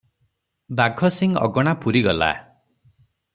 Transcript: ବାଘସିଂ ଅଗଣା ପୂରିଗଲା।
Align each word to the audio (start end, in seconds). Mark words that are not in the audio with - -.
ବାଘସିଂ 0.79 1.35
ଅଗଣା 1.49 1.75
ପୂରିଗଲା। 1.85 2.31